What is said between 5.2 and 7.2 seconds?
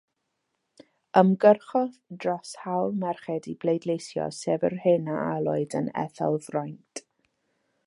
alwyd yn etholfraint.